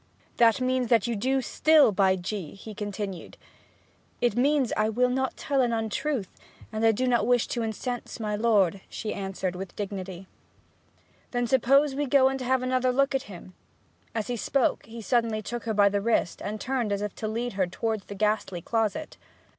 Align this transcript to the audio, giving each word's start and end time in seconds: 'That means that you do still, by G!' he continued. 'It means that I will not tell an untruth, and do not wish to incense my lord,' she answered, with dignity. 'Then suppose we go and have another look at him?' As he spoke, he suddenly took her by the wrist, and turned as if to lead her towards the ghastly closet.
'That 0.37 0.59
means 0.59 0.87
that 0.87 1.05
you 1.05 1.15
do 1.15 1.43
still, 1.43 1.91
by 1.91 2.15
G!' 2.15 2.55
he 2.55 2.73
continued. 2.73 3.37
'It 4.19 4.35
means 4.35 4.69
that 4.69 4.79
I 4.79 4.89
will 4.89 5.11
not 5.11 5.37
tell 5.37 5.61
an 5.61 5.73
untruth, 5.73 6.35
and 6.71 6.97
do 6.97 7.07
not 7.07 7.27
wish 7.27 7.47
to 7.49 7.61
incense 7.61 8.19
my 8.19 8.35
lord,' 8.35 8.81
she 8.89 9.13
answered, 9.13 9.55
with 9.55 9.75
dignity. 9.75 10.25
'Then 11.29 11.45
suppose 11.45 11.93
we 11.93 12.07
go 12.07 12.29
and 12.29 12.41
have 12.41 12.63
another 12.63 12.91
look 12.91 13.13
at 13.13 13.29
him?' 13.29 13.53
As 14.15 14.25
he 14.25 14.37
spoke, 14.37 14.87
he 14.87 15.03
suddenly 15.03 15.43
took 15.43 15.65
her 15.65 15.73
by 15.75 15.87
the 15.87 16.01
wrist, 16.01 16.41
and 16.43 16.59
turned 16.59 16.91
as 16.91 17.03
if 17.03 17.13
to 17.17 17.27
lead 17.27 17.53
her 17.53 17.67
towards 17.67 18.05
the 18.05 18.15
ghastly 18.15 18.59
closet. 18.63 19.17